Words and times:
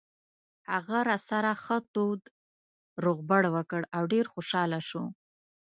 هغه 0.71 0.97
راسره 1.09 1.51
ښه 1.63 1.77
تود 1.93 2.21
روغبړ 3.03 3.43
وکړ 3.55 3.81
او 3.95 4.03
ډېر 4.13 4.25
خوشاله 4.33 4.79
شو. 4.89 5.03